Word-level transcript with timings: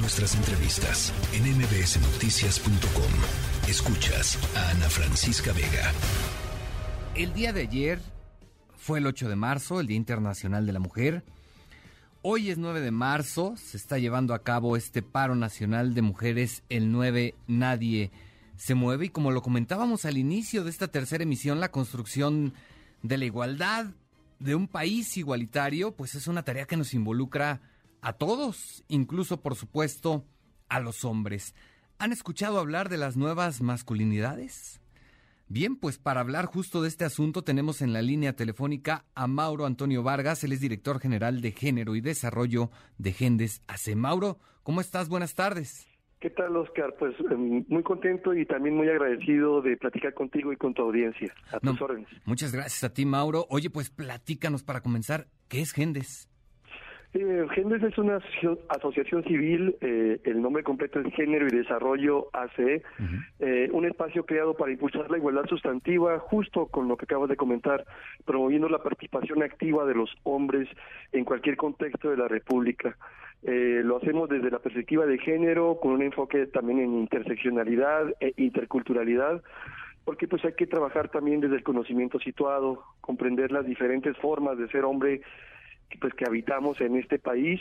Nuestras 0.00 0.36
entrevistas 0.36 1.12
en 1.32 1.42
mbsnoticias.com. 1.58 3.68
Escuchas 3.68 4.38
a 4.56 4.70
Ana 4.70 4.88
Francisca 4.88 5.52
Vega. 5.52 5.92
El 7.16 7.34
día 7.34 7.52
de 7.52 7.62
ayer 7.62 7.98
fue 8.76 9.00
el 9.00 9.06
8 9.06 9.28
de 9.28 9.34
marzo, 9.34 9.80
el 9.80 9.88
Día 9.88 9.96
Internacional 9.96 10.66
de 10.66 10.72
la 10.72 10.78
Mujer. 10.78 11.24
Hoy 12.22 12.50
es 12.50 12.58
9 12.58 12.80
de 12.80 12.92
marzo, 12.92 13.56
se 13.56 13.76
está 13.76 13.98
llevando 13.98 14.34
a 14.34 14.44
cabo 14.44 14.76
este 14.76 15.02
paro 15.02 15.34
nacional 15.34 15.94
de 15.94 16.02
mujeres, 16.02 16.62
el 16.68 16.92
9 16.92 17.34
Nadie 17.48 18.12
se 18.56 18.76
mueve 18.76 19.06
y 19.06 19.10
como 19.10 19.32
lo 19.32 19.42
comentábamos 19.42 20.04
al 20.04 20.16
inicio 20.16 20.62
de 20.62 20.70
esta 20.70 20.86
tercera 20.86 21.24
emisión, 21.24 21.58
la 21.58 21.72
construcción 21.72 22.54
de 23.02 23.18
la 23.18 23.24
igualdad 23.24 23.86
de 24.38 24.54
un 24.54 24.68
país 24.68 25.16
igualitario, 25.16 25.90
pues 25.90 26.14
es 26.14 26.28
una 26.28 26.44
tarea 26.44 26.66
que 26.66 26.76
nos 26.76 26.94
involucra 26.94 27.60
a 28.00 28.12
todos, 28.12 28.84
incluso 28.88 29.40
por 29.40 29.54
supuesto 29.54 30.24
a 30.68 30.80
los 30.80 31.04
hombres. 31.04 31.54
¿Han 31.98 32.12
escuchado 32.12 32.60
hablar 32.60 32.88
de 32.88 32.96
las 32.96 33.16
nuevas 33.16 33.60
masculinidades? 33.60 34.80
Bien, 35.50 35.76
pues 35.76 35.98
para 35.98 36.20
hablar 36.20 36.44
justo 36.44 36.82
de 36.82 36.88
este 36.88 37.06
asunto 37.06 37.42
tenemos 37.42 37.80
en 37.80 37.94
la 37.94 38.02
línea 38.02 38.34
telefónica 38.34 39.06
a 39.14 39.26
Mauro 39.26 39.64
Antonio 39.64 40.02
Vargas, 40.02 40.44
él 40.44 40.52
es 40.52 40.60
director 40.60 41.00
general 41.00 41.40
de 41.40 41.52
Género 41.52 41.96
y 41.96 42.02
Desarrollo 42.02 42.70
de 42.98 43.12
Gendes 43.12 43.62
AC. 43.66 43.96
Mauro, 43.96 44.38
¿cómo 44.62 44.82
estás? 44.82 45.08
Buenas 45.08 45.34
tardes. 45.34 45.88
¿Qué 46.20 46.30
tal, 46.30 46.54
Oscar? 46.56 46.94
Pues 46.98 47.14
em, 47.30 47.64
muy 47.68 47.82
contento 47.82 48.34
y 48.34 48.44
también 48.44 48.76
muy 48.76 48.88
agradecido 48.88 49.62
de 49.62 49.76
platicar 49.76 50.12
contigo 50.14 50.52
y 50.52 50.56
con 50.56 50.74
tu 50.74 50.82
audiencia. 50.82 51.32
A 51.50 51.60
tus 51.60 51.80
órdenes. 51.80 52.08
Muchas 52.26 52.52
gracias 52.52 52.84
a 52.84 52.92
ti, 52.92 53.06
Mauro. 53.06 53.46
Oye, 53.48 53.70
pues 53.70 53.88
platícanos 53.88 54.64
para 54.64 54.82
comenzar, 54.82 55.28
¿qué 55.48 55.60
es 55.60 55.72
Gendes? 55.72 56.28
Eh, 57.14 57.46
Gendes 57.54 57.82
es 57.82 57.96
una 57.96 58.20
asociación 58.68 59.24
civil, 59.24 59.76
eh, 59.80 60.20
el 60.24 60.42
nombre 60.42 60.62
completo 60.62 61.00
es 61.00 61.14
Género 61.14 61.46
y 61.46 61.56
Desarrollo 61.56 62.28
ACE, 62.34 62.82
eh, 63.38 63.68
un 63.72 63.86
espacio 63.86 64.26
creado 64.26 64.54
para 64.54 64.72
impulsar 64.72 65.10
la 65.10 65.16
igualdad 65.16 65.46
sustantiva, 65.46 66.18
justo 66.18 66.66
con 66.66 66.86
lo 66.86 66.98
que 66.98 67.06
acabas 67.06 67.30
de 67.30 67.36
comentar, 67.36 67.84
promoviendo 68.26 68.68
la 68.68 68.82
participación 68.82 69.42
activa 69.42 69.86
de 69.86 69.94
los 69.94 70.14
hombres 70.24 70.68
en 71.12 71.24
cualquier 71.24 71.56
contexto 71.56 72.10
de 72.10 72.18
la 72.18 72.28
República. 72.28 72.94
Eh, 73.42 73.80
lo 73.84 73.96
hacemos 73.96 74.28
desde 74.28 74.50
la 74.50 74.58
perspectiva 74.58 75.06
de 75.06 75.18
género, 75.18 75.78
con 75.80 75.92
un 75.92 76.02
enfoque 76.02 76.46
también 76.46 76.80
en 76.80 76.98
interseccionalidad 76.98 78.12
e 78.20 78.34
interculturalidad, 78.36 79.42
porque 80.04 80.28
pues 80.28 80.44
hay 80.44 80.52
que 80.52 80.66
trabajar 80.66 81.08
también 81.08 81.40
desde 81.40 81.56
el 81.56 81.62
conocimiento 81.62 82.18
situado, 82.18 82.84
comprender 83.00 83.50
las 83.50 83.64
diferentes 83.64 84.16
formas 84.18 84.58
de 84.58 84.68
ser 84.68 84.84
hombre 84.84 85.22
pues 86.00 86.14
que 86.14 86.24
habitamos 86.26 86.80
en 86.80 86.96
este 86.96 87.18
país 87.18 87.60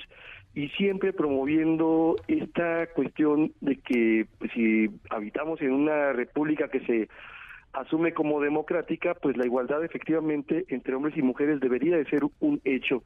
y 0.54 0.70
siempre 0.70 1.14
promoviendo 1.14 2.16
esta 2.28 2.88
cuestión 2.88 3.54
de 3.62 3.78
que 3.78 4.26
pues, 4.40 4.52
si 4.54 4.90
habitamos 5.10 5.62
en 5.62 5.72
una 5.72 6.14
república 6.14 6.70
que 6.70 6.80
se 6.82 7.10
asume 7.74 8.14
como 8.14 8.42
democrática, 8.42 9.14
pues 9.14 9.38
la 9.38 9.46
igualdad 9.46 9.84
efectivamente 9.84 10.66
entre 10.70 10.96
hombres 10.96 11.16
y 11.18 11.22
mujeres 11.22 11.60
debería 11.60 11.98
de 11.98 12.06
ser 12.06 12.22
un 12.40 12.60
hecho 12.64 13.04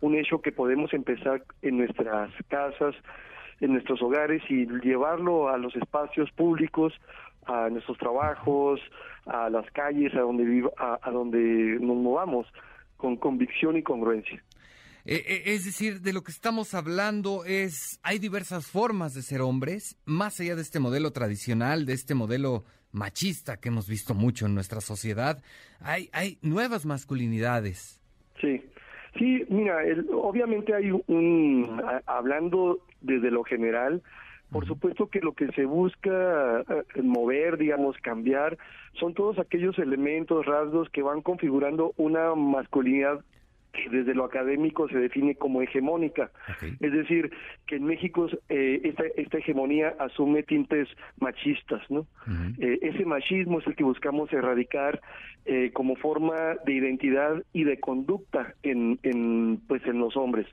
un 0.00 0.14
hecho 0.16 0.40
que 0.42 0.52
podemos 0.52 0.92
empezar 0.92 1.42
en 1.62 1.78
nuestras 1.78 2.30
casas, 2.48 2.94
en 3.60 3.72
nuestros 3.72 4.02
hogares 4.02 4.42
y 4.50 4.66
llevarlo 4.80 5.48
a 5.48 5.56
los 5.56 5.74
espacios 5.76 6.30
públicos, 6.32 6.92
a 7.46 7.70
nuestros 7.70 7.96
trabajos, 7.98 8.80
a 9.26 9.48
las 9.48 9.70
calles, 9.70 10.14
a 10.14 10.20
donde 10.20 10.44
viva, 10.44 10.70
a, 10.76 11.10
donde 11.10 11.78
nos 11.80 11.96
movamos 11.96 12.46
con 12.96 13.16
convicción 13.16 13.76
y 13.76 13.82
congruencia. 13.82 14.42
Eh, 15.06 15.22
eh, 15.26 15.42
es 15.46 15.64
decir, 15.64 16.00
de 16.00 16.12
lo 16.12 16.22
que 16.22 16.32
estamos 16.32 16.74
hablando 16.74 17.44
es, 17.44 18.00
hay 18.02 18.18
diversas 18.18 18.66
formas 18.66 19.14
de 19.14 19.22
ser 19.22 19.40
hombres, 19.42 19.96
más 20.04 20.40
allá 20.40 20.56
de 20.56 20.62
este 20.62 20.80
modelo 20.80 21.12
tradicional, 21.12 21.84
de 21.84 21.92
este 21.92 22.14
modelo 22.14 22.64
machista 22.92 23.58
que 23.58 23.68
hemos 23.68 23.88
visto 23.88 24.14
mucho 24.14 24.46
en 24.46 24.54
nuestra 24.54 24.80
sociedad, 24.80 25.42
hay, 25.80 26.08
hay 26.12 26.38
nuevas 26.42 26.86
masculinidades. 26.86 28.00
Sí, 28.40 28.62
Sí, 29.18 29.44
mira, 29.48 29.78
obviamente 30.12 30.74
hay 30.74 30.90
un, 30.90 31.80
hablando 32.06 32.80
desde 33.00 33.30
lo 33.30 33.44
general, 33.44 34.02
por 34.50 34.66
supuesto 34.66 35.08
que 35.08 35.20
lo 35.20 35.34
que 35.34 35.46
se 35.52 35.64
busca 35.64 36.60
eh, 36.60 37.02
mover, 37.02 37.56
digamos, 37.56 37.96
cambiar, 37.98 38.58
son 38.94 39.14
todos 39.14 39.38
aquellos 39.38 39.78
elementos, 39.78 40.46
rasgos 40.46 40.90
que 40.90 41.02
van 41.02 41.22
configurando 41.22 41.92
una 41.96 42.34
masculinidad 42.34 43.24
que 43.74 43.90
desde 43.90 44.14
lo 44.14 44.24
académico 44.24 44.88
se 44.88 44.98
define 44.98 45.34
como 45.34 45.60
hegemónica. 45.60 46.30
Es 46.80 46.92
decir, 46.92 47.30
que 47.66 47.76
en 47.76 47.84
México 47.84 48.28
eh, 48.48 48.80
esta, 48.84 49.04
esta, 49.16 49.38
hegemonía 49.38 49.94
asume 49.98 50.42
tintes 50.42 50.88
machistas, 51.18 51.82
¿no? 51.90 52.06
Eh, 52.58 52.78
ese 52.82 53.04
machismo 53.04 53.58
es 53.58 53.66
el 53.66 53.74
que 53.74 53.84
buscamos 53.84 54.32
erradicar 54.32 55.00
eh, 55.44 55.70
como 55.72 55.96
forma 55.96 56.54
de 56.64 56.72
identidad 56.72 57.42
y 57.52 57.64
de 57.64 57.78
conducta 57.80 58.54
en, 58.62 58.98
en, 59.02 59.60
pues, 59.66 59.84
en 59.86 59.98
los 59.98 60.16
hombres. 60.16 60.46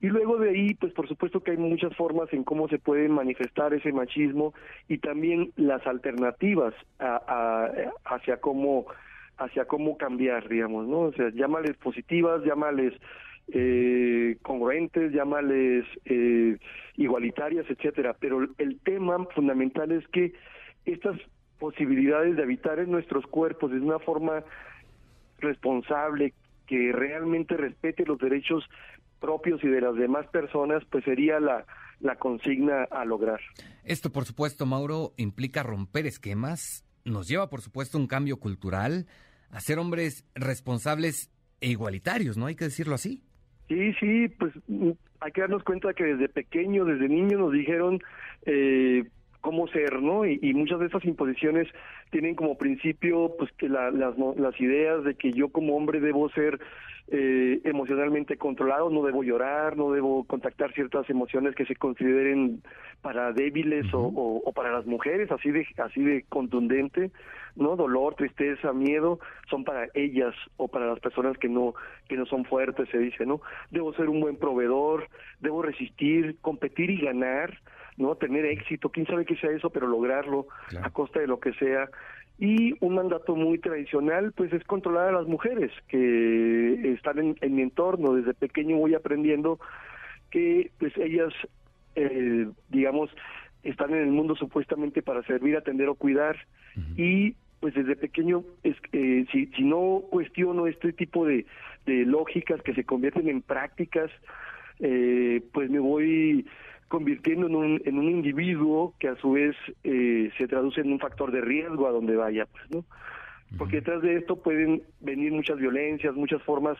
Y 0.00 0.08
luego 0.08 0.36
de 0.38 0.50
ahí, 0.50 0.74
pues 0.74 0.92
por 0.92 1.08
supuesto 1.08 1.40
que 1.40 1.52
hay 1.52 1.56
muchas 1.56 1.94
formas 1.96 2.30
en 2.32 2.44
cómo 2.44 2.68
se 2.68 2.78
puede 2.78 3.08
manifestar 3.08 3.72
ese 3.72 3.92
machismo 3.92 4.52
y 4.88 4.98
también 4.98 5.52
las 5.56 5.86
alternativas 5.86 6.74
a, 6.98 7.70
hacia 8.04 8.36
cómo 8.36 8.86
hacia 9.38 9.66
cómo 9.66 9.96
cambiar, 9.96 10.48
digamos, 10.48 10.86
¿no? 10.86 11.00
O 11.00 11.12
sea, 11.12 11.30
llámales 11.30 11.76
positivas, 11.76 12.42
llámales 12.44 12.94
eh, 13.48 14.36
congruentes, 14.42 15.12
llámales 15.12 15.84
eh, 16.04 16.58
igualitarias, 16.96 17.66
etcétera. 17.68 18.16
Pero 18.18 18.46
el 18.58 18.80
tema 18.80 19.24
fundamental 19.34 19.92
es 19.92 20.06
que 20.08 20.32
estas 20.84 21.18
posibilidades 21.58 22.36
de 22.36 22.42
habitar 22.42 22.78
en 22.78 22.90
nuestros 22.90 23.26
cuerpos 23.26 23.70
de 23.70 23.80
una 23.80 23.98
forma 23.98 24.44
responsable, 25.38 26.34
que 26.66 26.92
realmente 26.92 27.56
respete 27.56 28.04
los 28.04 28.18
derechos 28.18 28.64
propios 29.20 29.62
y 29.62 29.68
de 29.68 29.80
las 29.80 29.94
demás 29.96 30.26
personas, 30.28 30.82
pues 30.90 31.04
sería 31.04 31.40
la, 31.40 31.64
la 32.00 32.16
consigna 32.16 32.84
a 32.90 33.04
lograr. 33.04 33.40
Esto, 33.84 34.10
por 34.10 34.24
supuesto, 34.24 34.66
Mauro, 34.66 35.12
implica 35.16 35.62
romper 35.62 36.06
esquemas, 36.06 36.84
nos 37.04 37.28
lleva, 37.28 37.48
por 37.48 37.60
supuesto, 37.60 37.98
un 37.98 38.08
cambio 38.08 38.38
cultural, 38.38 39.06
a 39.50 39.60
ser 39.60 39.78
hombres 39.78 40.24
responsables 40.34 41.30
e 41.60 41.68
igualitarios, 41.68 42.36
¿no? 42.36 42.46
Hay 42.46 42.54
que 42.54 42.66
decirlo 42.66 42.94
así. 42.94 43.22
Sí, 43.68 43.92
sí, 44.00 44.28
pues 44.38 44.52
mm, 44.68 44.90
hay 45.20 45.32
que 45.32 45.40
darnos 45.40 45.64
cuenta 45.64 45.92
que 45.94 46.04
desde 46.04 46.28
pequeño, 46.28 46.84
desde 46.84 47.08
niño 47.08 47.38
nos 47.38 47.52
dijeron 47.52 48.00
eh, 48.44 49.04
cómo 49.46 49.68
ser, 49.68 50.02
¿no? 50.02 50.26
Y, 50.26 50.52
muchas 50.54 50.80
de 50.80 50.86
esas 50.86 51.04
imposiciones 51.04 51.68
tienen 52.10 52.34
como 52.34 52.58
principio, 52.58 53.32
pues, 53.38 53.48
que 53.52 53.68
las, 53.68 53.94
las 53.94 54.60
ideas 54.60 55.04
de 55.04 55.14
que 55.14 55.32
yo 55.32 55.50
como 55.50 55.76
hombre 55.76 56.00
debo 56.00 56.28
ser 56.30 56.58
eh, 57.12 57.60
emocionalmente 57.62 58.36
controlado, 58.38 58.90
no 58.90 59.04
debo 59.04 59.22
llorar, 59.22 59.76
no 59.76 59.92
debo 59.92 60.24
contactar 60.24 60.72
ciertas 60.72 61.08
emociones 61.08 61.54
que 61.54 61.64
se 61.64 61.76
consideren 61.76 62.60
para 63.02 63.32
débiles 63.32 63.86
o, 63.94 64.00
o, 64.44 64.52
para 64.52 64.72
las 64.72 64.84
mujeres, 64.84 65.30
así 65.30 65.52
de 65.52 65.64
así 65.76 66.02
de 66.02 66.24
contundente, 66.28 67.12
no 67.54 67.76
dolor, 67.76 68.16
tristeza, 68.16 68.72
miedo 68.72 69.20
son 69.48 69.62
para 69.62 69.86
ellas 69.94 70.34
o 70.56 70.66
para 70.66 70.88
las 70.88 70.98
personas 70.98 71.38
que 71.38 71.48
no 71.48 71.74
que 72.08 72.16
no 72.16 72.26
son 72.26 72.44
fuertes, 72.44 72.88
se 72.88 72.98
dice, 72.98 73.24
no 73.24 73.40
debo 73.70 73.94
ser 73.94 74.08
un 74.08 74.20
buen 74.20 74.36
proveedor, 74.36 75.06
debo 75.38 75.62
resistir, 75.62 76.34
competir 76.40 76.90
y 76.90 77.00
ganar, 77.00 77.56
no 77.96 78.14
tener 78.16 78.44
éxito, 78.46 78.90
quién 78.90 79.06
sabe 79.06 79.24
qué 79.24 79.36
sea 79.36 79.50
eso, 79.50 79.70
pero 79.70 79.86
lograrlo 79.86 80.46
a 80.82 80.90
costa 80.90 81.20
de 81.20 81.26
lo 81.26 81.40
que 81.40 81.52
sea. 81.54 81.88
Y 82.38 82.74
un 82.80 82.94
mandato 82.94 83.34
muy 83.34 83.58
tradicional 83.58 84.32
pues 84.32 84.52
es 84.52 84.62
controlar 84.64 85.08
a 85.08 85.18
las 85.18 85.26
mujeres 85.26 85.72
que 85.88 86.92
están 86.92 87.36
en, 87.40 87.54
mi 87.54 87.62
entorno. 87.62 88.14
Desde 88.14 88.34
pequeño 88.34 88.76
voy 88.76 88.94
aprendiendo 88.94 89.58
que 90.30 90.70
pues 90.78 90.92
ellas 90.98 91.32
eh, 91.94 92.46
digamos 92.68 93.10
están 93.62 93.94
en 93.94 94.02
el 94.02 94.10
mundo 94.10 94.36
supuestamente 94.36 95.02
para 95.02 95.22
servir 95.22 95.56
atender 95.56 95.88
o 95.88 95.94
cuidar. 95.94 96.36
Y 96.96 97.34
pues 97.60 97.72
desde 97.72 97.96
pequeño 97.96 98.44
es 98.62 98.76
eh, 98.92 99.24
si, 99.32 99.46
si 99.46 99.64
no 99.64 100.02
cuestiono 100.10 100.66
este 100.66 100.92
tipo 100.92 101.24
de, 101.24 101.46
de 101.86 102.04
lógicas 102.04 102.60
que 102.60 102.74
se 102.74 102.84
convierten 102.84 103.30
en 103.30 103.40
prácticas 103.40 104.10
eh, 104.78 105.42
pues 105.52 105.70
me 105.70 105.78
voy 105.78 106.46
convirtiendo 106.88 107.46
en 107.46 107.56
un, 107.56 107.82
en 107.84 107.98
un 107.98 108.08
individuo 108.08 108.94
que 108.98 109.08
a 109.08 109.16
su 109.16 109.32
vez 109.32 109.56
eh, 109.82 110.30
se 110.38 110.46
traduce 110.46 110.80
en 110.80 110.92
un 110.92 111.00
factor 111.00 111.32
de 111.32 111.40
riesgo 111.40 111.86
a 111.86 111.90
donde 111.92 112.16
vaya, 112.16 112.46
pues, 112.46 112.70
¿no? 112.70 112.84
Porque 113.58 113.76
detrás 113.76 114.02
de 114.02 114.16
esto 114.16 114.36
pueden 114.42 114.82
venir 115.00 115.32
muchas 115.32 115.58
violencias, 115.58 116.14
muchas 116.14 116.42
formas 116.42 116.78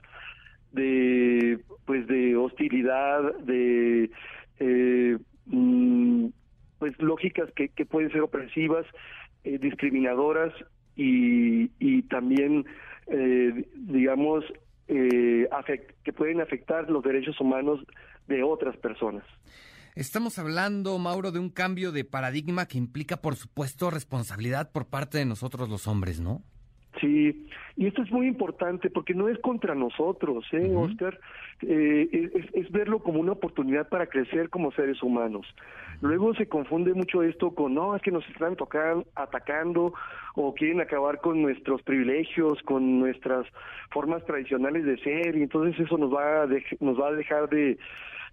de, 0.72 1.60
pues, 1.84 2.06
de 2.06 2.36
hostilidad, 2.36 3.36
de, 3.38 4.10
eh, 4.58 5.18
mm, 5.46 6.26
pues, 6.78 7.00
lógicas 7.00 7.50
que, 7.52 7.68
que 7.68 7.86
pueden 7.86 8.10
ser 8.10 8.20
opresivas, 8.20 8.84
eh, 9.44 9.58
discriminadoras 9.58 10.52
y, 10.96 11.70
y 11.78 12.02
también, 12.02 12.64
digamos, 13.74 14.44
que 14.86 16.12
pueden 16.16 16.40
afectar 16.40 16.90
los 16.90 17.02
derechos 17.04 17.40
humanos 17.40 17.80
de 18.26 18.42
otras 18.42 18.76
personas. 18.78 19.24
Estamos 19.96 20.38
hablando, 20.38 20.98
Mauro, 20.98 21.32
de 21.32 21.38
un 21.38 21.48
cambio 21.48 21.90
de 21.90 22.04
paradigma 22.04 22.66
que 22.66 22.76
implica, 22.76 23.16
por 23.16 23.34
supuesto, 23.34 23.90
responsabilidad 23.90 24.70
por 24.70 24.86
parte 24.86 25.16
de 25.16 25.24
nosotros 25.24 25.70
los 25.70 25.88
hombres, 25.88 26.20
¿no? 26.20 26.42
Sí, 27.00 27.48
y 27.76 27.86
esto 27.86 28.02
es 28.02 28.10
muy 28.10 28.26
importante 28.26 28.90
porque 28.90 29.14
no 29.14 29.30
es 29.30 29.38
contra 29.38 29.74
nosotros, 29.74 30.44
¿eh, 30.52 30.70
Oscar? 30.76 31.18
Eh, 31.62 32.30
es, 32.52 32.70
verlo 32.70 32.98
como 32.98 33.20
una 33.20 33.32
oportunidad 33.32 33.88
para 33.88 34.06
crecer 34.06 34.50
como 34.50 34.70
seres 34.72 35.02
humanos. 35.02 35.46
Luego 36.02 36.34
se 36.34 36.46
confunde 36.46 36.92
mucho 36.92 37.22
esto 37.22 37.54
con, 37.54 37.72
no, 37.72 37.96
es 37.96 38.02
que 38.02 38.10
nos 38.10 38.26
están 38.28 38.54
tocando, 38.54 39.06
atacando 39.14 39.94
o 40.34 40.54
quieren 40.54 40.82
acabar 40.82 41.22
con 41.22 41.40
nuestros 41.40 41.80
privilegios, 41.82 42.62
con 42.64 42.98
nuestras 42.98 43.46
formas 43.90 44.22
tradicionales 44.26 44.84
de 44.84 44.98
ser, 44.98 45.36
y 45.36 45.42
entonces 45.42 45.80
eso 45.80 45.96
nos 45.96 46.12
va 46.12 46.42
a, 46.42 46.46
nos 46.80 47.00
va 47.00 47.08
a 47.08 47.12
dejar 47.12 47.48
de 47.48 47.78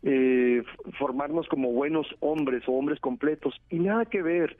eh, 0.03 0.63
formarnos 0.99 1.47
como 1.47 1.71
buenos 1.71 2.07
hombres 2.19 2.63
o 2.67 2.73
hombres 2.73 2.99
completos. 2.99 3.59
Y 3.69 3.79
nada 3.79 4.05
que 4.05 4.21
ver. 4.21 4.57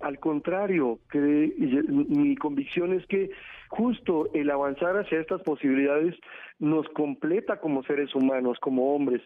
Al 0.00 0.18
contrario, 0.18 0.98
que 1.10 1.18
mi 1.18 2.34
convicción 2.36 2.94
es 2.94 3.04
que 3.06 3.30
justo 3.68 4.30
el 4.32 4.50
avanzar 4.50 4.96
hacia 4.96 5.20
estas 5.20 5.42
posibilidades 5.42 6.16
nos 6.58 6.88
completa 6.88 7.60
como 7.60 7.82
seres 7.82 8.14
humanos, 8.14 8.58
como 8.60 8.94
hombres, 8.94 9.20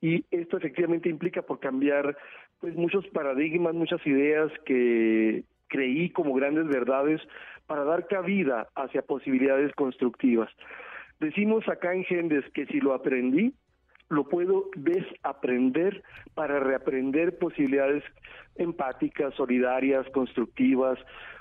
y 0.00 0.24
esto 0.30 0.56
efectivamente 0.56 1.08
implica 1.08 1.42
por 1.42 1.58
cambiar 1.58 2.16
pues 2.60 2.76
muchos 2.76 3.06
paradigmas, 3.08 3.74
muchas 3.74 4.06
ideas 4.06 4.52
que 4.64 5.42
creí 5.66 6.10
como 6.10 6.32
grandes 6.34 6.68
verdades 6.68 7.20
para 7.66 7.84
dar 7.84 8.06
cabida 8.06 8.68
hacia 8.76 9.02
posibilidades 9.02 9.72
constructivas. 9.74 10.50
Decimos 11.18 11.68
acá 11.68 11.94
en 11.94 12.04
Gendes 12.04 12.44
que 12.52 12.66
si 12.66 12.80
lo 12.80 12.94
aprendí, 12.94 13.52
lo 14.10 14.24
puedo 14.24 14.66
desaprender 14.76 16.02
para 16.34 16.60
reaprender 16.60 17.38
posibilidades 17.38 18.02
empáticas, 18.56 19.32
solidarias, 19.34 20.06
constructivas. 20.10 20.98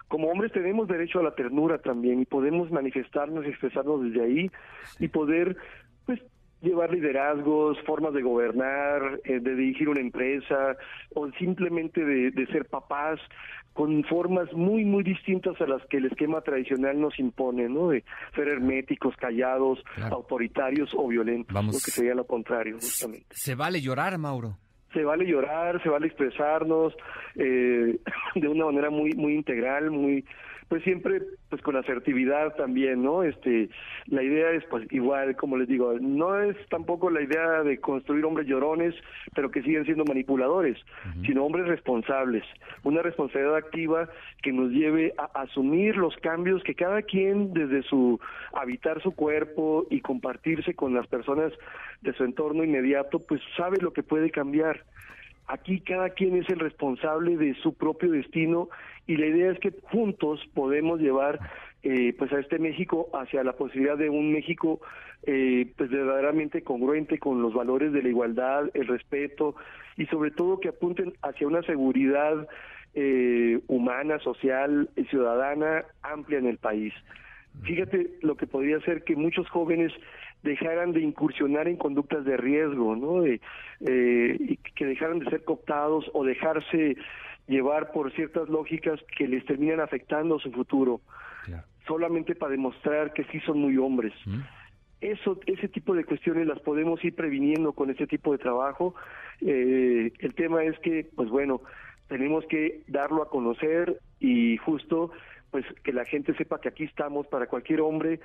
Como 0.07 0.27
hombres 0.29 0.51
tenemos 0.51 0.87
derecho 0.87 1.19
a 1.19 1.23
la 1.23 1.35
ternura 1.35 1.79
también 1.79 2.21
y 2.21 2.25
podemos 2.25 2.71
manifestarnos 2.71 3.45
y 3.45 3.49
expresarnos 3.49 4.03
desde 4.03 4.23
ahí 4.23 4.51
y 4.99 5.07
poder 5.07 5.57
pues 6.05 6.19
llevar 6.61 6.91
liderazgos, 6.91 7.77
formas 7.85 8.13
de 8.13 8.21
gobernar, 8.21 9.19
eh, 9.23 9.39
de 9.39 9.55
dirigir 9.55 9.89
una 9.89 10.01
empresa 10.01 10.77
o 11.15 11.29
simplemente 11.33 12.03
de, 12.05 12.47
ser 12.47 12.65
papás 12.65 13.19
con 13.79 14.03
formas 14.03 14.51
muy, 14.51 14.83
muy 14.83 15.03
distintas 15.03 15.55
a 15.61 15.65
las 15.65 15.81
que 15.85 15.99
el 15.99 16.07
esquema 16.07 16.41
tradicional 16.41 16.99
nos 16.99 17.17
impone, 17.17 17.69
¿no? 17.69 17.87
De 17.87 18.03
ser 18.35 18.49
herméticos, 18.49 19.15
callados, 19.15 19.81
autoritarios 20.11 20.89
o 20.93 21.07
violentos, 21.07 21.53
Vamos. 21.53 21.75
lo 21.75 21.79
que 21.79 21.89
sería 21.89 22.13
lo 22.13 22.27
contrario, 22.27 22.73
justamente. 22.75 23.27
¿Se 23.29 23.55
vale 23.55 23.79
llorar, 23.79 24.17
Mauro? 24.17 24.57
Se 24.91 25.01
vale 25.05 25.25
llorar, 25.25 25.81
se 25.81 25.87
vale 25.87 26.07
expresarnos 26.07 26.93
eh, 27.35 27.97
de 28.35 28.47
una 28.49 28.65
manera 28.65 28.89
muy, 28.89 29.13
muy 29.13 29.33
integral, 29.33 29.91
muy 29.91 30.25
pues 30.69 30.83
siempre 30.83 31.21
pues 31.49 31.63
con 31.63 31.75
asertividad 31.75 32.55
también, 32.55 33.01
¿no? 33.01 33.23
Este, 33.23 33.69
la 34.05 34.21
idea 34.21 34.51
es 34.51 34.63
pues 34.65 34.85
igual, 34.91 35.35
como 35.35 35.57
les 35.57 35.67
digo, 35.67 35.95
no 35.99 36.39
es 36.39 36.55
tampoco 36.69 37.09
la 37.09 37.23
idea 37.23 37.63
de 37.63 37.79
construir 37.79 38.23
hombres 38.23 38.47
llorones, 38.47 38.93
pero 39.33 39.49
que 39.49 39.63
siguen 39.63 39.85
siendo 39.85 40.05
manipuladores, 40.05 40.77
sino 41.25 41.43
hombres 41.43 41.67
responsables, 41.67 42.43
una 42.83 43.01
responsabilidad 43.01 43.55
activa 43.55 44.09
que 44.43 44.53
nos 44.53 44.71
lleve 44.71 45.13
a 45.17 45.41
asumir 45.41 45.97
los 45.97 46.15
cambios 46.17 46.63
que 46.63 46.75
cada 46.75 47.01
quien 47.01 47.51
desde 47.51 47.81
su 47.83 48.19
habitar 48.53 49.01
su 49.01 49.15
cuerpo 49.15 49.87
y 49.89 50.01
compartirse 50.01 50.75
con 50.75 50.93
las 50.93 51.07
personas 51.07 51.51
de 52.01 52.13
su 52.13 52.23
entorno 52.23 52.63
inmediato, 52.63 53.17
pues 53.19 53.41
sabe 53.57 53.77
lo 53.81 53.91
que 53.91 54.03
puede 54.03 54.29
cambiar. 54.29 54.83
Aquí 55.49 55.79
cada 55.81 56.11
quien 56.11 56.35
es 56.35 56.47
el 56.49 56.59
responsable 56.59 57.35
de 57.35 57.55
su 57.55 57.73
propio 57.73 58.11
destino 58.11 58.69
y 59.07 59.17
la 59.17 59.25
idea 59.25 59.51
es 59.51 59.57
que 59.57 59.73
juntos 59.91 60.39
podemos 60.53 60.99
llevar 61.01 61.39
eh, 61.81 62.13
pues 62.19 62.31
a 62.31 62.39
este 62.39 62.59
México 62.59 63.09
hacia 63.13 63.43
la 63.43 63.53
posibilidad 63.53 63.97
de 63.97 64.11
un 64.11 64.31
México 64.31 64.79
eh, 65.23 65.73
pues 65.75 65.89
verdaderamente 65.89 66.61
congruente 66.61 67.17
con 67.17 67.41
los 67.41 67.55
valores 67.55 67.91
de 67.93 68.03
la 68.03 68.09
igualdad, 68.09 68.69
el 68.75 68.85
respeto 68.85 69.55
y 69.97 70.05
sobre 70.05 70.29
todo 70.29 70.59
que 70.59 70.69
apunten 70.69 71.13
hacia 71.23 71.47
una 71.47 71.63
seguridad 71.63 72.47
eh, 72.93 73.59
humana, 73.65 74.19
social 74.19 74.87
y 74.95 75.05
ciudadana 75.05 75.83
amplia 76.03 76.37
en 76.37 76.45
el 76.45 76.59
país. 76.59 76.93
Fíjate 77.63 78.11
lo 78.21 78.37
que 78.37 78.45
podría 78.45 78.79
ser 78.81 79.03
que 79.03 79.15
muchos 79.15 79.49
jóvenes 79.49 79.91
dejaran 80.43 80.93
de 80.93 81.01
incursionar 81.01 81.67
en 81.67 81.77
conductas 81.77 82.25
de 82.25 82.37
riesgo, 82.37 82.95
¿no? 82.95 83.21
De, 83.21 83.41
eh, 83.81 84.57
que 84.75 84.85
dejaran 84.85 85.19
de 85.19 85.29
ser 85.29 85.43
cooptados 85.43 86.09
o 86.13 86.23
dejarse 86.23 86.95
llevar 87.47 87.91
por 87.91 88.13
ciertas 88.13 88.47
lógicas 88.47 88.99
que 89.17 89.27
les 89.27 89.43
terminan 89.45 89.79
afectando 89.79 90.39
su 90.39 90.51
futuro, 90.51 91.01
solamente 91.87 92.35
para 92.35 92.51
demostrar 92.51 93.11
que 93.13 93.23
sí 93.25 93.39
son 93.41 93.59
muy 93.59 93.75
hombres. 93.77 94.13
Eso, 95.01 95.39
ese 95.45 95.67
tipo 95.67 95.95
de 95.95 96.03
cuestiones 96.03 96.45
las 96.45 96.59
podemos 96.59 97.03
ir 97.03 97.15
previniendo 97.15 97.73
con 97.73 97.89
este 97.89 98.05
tipo 98.05 98.33
de 98.33 98.37
trabajo. 98.37 98.95
Eh, 99.41 100.11
el 100.19 100.35
tema 100.35 100.63
es 100.63 100.77
que, 100.79 101.07
pues 101.15 101.29
bueno, 101.29 101.61
tenemos 102.07 102.45
que 102.47 102.81
darlo 102.87 103.23
a 103.23 103.29
conocer 103.29 103.99
y 104.19 104.57
justo 104.57 105.11
pues 105.51 105.65
que 105.83 105.93
la 105.93 106.05
gente 106.05 106.35
sepa 106.35 106.59
que 106.59 106.69
aquí 106.69 106.83
estamos 106.83 107.27
para 107.27 107.47
cualquier 107.47 107.81
hombre 107.81 108.19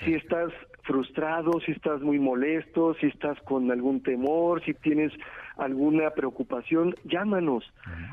Si 0.05 0.13
estás 0.13 0.51
frustrado, 0.83 1.59
si 1.65 1.73
estás 1.73 2.01
muy 2.01 2.19
molesto, 2.19 2.93
si 2.95 3.07
estás 3.07 3.37
con 3.41 3.69
algún 3.69 4.01
temor, 4.01 4.63
si 4.63 4.73
tienes 4.73 5.11
alguna 5.57 6.11
preocupación, 6.11 6.95
llámanos. 7.03 7.65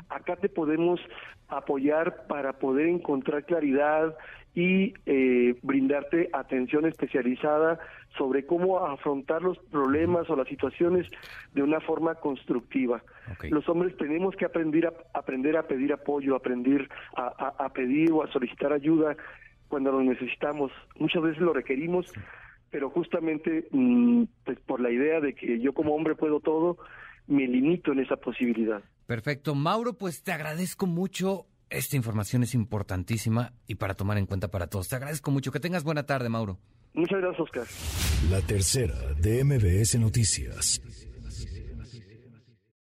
Acá 0.09 0.35
te 0.35 0.49
podemos 0.49 0.99
apoyar 1.47 2.27
para 2.27 2.53
poder 2.59 2.87
encontrar 2.87 3.45
claridad 3.45 4.15
y 4.57 4.95
eh, 5.05 5.55
brindarte 5.61 6.31
atención 6.33 6.87
especializada 6.87 7.77
sobre 8.17 8.47
cómo 8.47 8.83
afrontar 8.83 9.43
los 9.43 9.59
problemas 9.69 10.27
o 10.31 10.35
las 10.35 10.47
situaciones 10.47 11.05
de 11.53 11.61
una 11.61 11.79
forma 11.79 12.15
constructiva. 12.15 13.03
Los 13.51 13.69
hombres 13.69 13.95
tenemos 13.97 14.35
que 14.35 14.45
aprender 14.45 14.87
a, 14.87 14.93
aprender 15.13 15.57
a 15.57 15.67
pedir 15.67 15.93
apoyo, 15.93 16.35
aprender 16.35 16.89
a, 17.15 17.69
pedir 17.69 18.11
o 18.11 18.23
a 18.23 18.31
solicitar 18.31 18.73
ayuda 18.73 19.15
cuando 19.67 19.91
lo 19.91 20.01
necesitamos. 20.01 20.71
Muchas 20.97 21.21
veces 21.21 21.39
lo 21.39 21.53
requerimos, 21.53 22.11
pero 22.71 22.89
justamente 22.89 23.67
mm, 23.69 24.23
pues 24.43 24.59
por 24.61 24.81
la 24.81 24.89
idea 24.89 25.19
de 25.19 25.35
que 25.35 25.59
yo 25.59 25.75
como 25.75 25.93
hombre 25.93 26.15
puedo 26.15 26.39
todo, 26.39 26.79
me 27.27 27.45
limito 27.45 27.91
en 27.91 27.99
esa 27.99 28.15
posibilidad. 28.15 28.81
Perfecto. 29.05 29.53
Mauro, 29.53 29.93
pues 29.93 30.23
te 30.23 30.31
agradezco 30.31 30.87
mucho 30.87 31.45
esta 31.69 31.95
información 31.95 32.43
es 32.43 32.53
importantísima 32.53 33.53
y 33.67 33.75
para 33.75 33.93
tomar 33.93 34.17
en 34.17 34.25
cuenta 34.25 34.49
para 34.49 34.67
todos. 34.67 34.87
Te 34.87 34.95
agradezco 34.95 35.31
mucho. 35.31 35.51
Que 35.51 35.59
tengas 35.59 35.83
buena 35.83 36.05
tarde, 36.05 36.29
Mauro. 36.29 36.59
Muchas 36.93 37.19
gracias, 37.19 37.41
Oscar. 37.41 37.67
La 38.31 38.41
tercera 38.41 38.95
de 39.19 39.43
MBS 39.43 39.99
Noticias. 39.99 40.81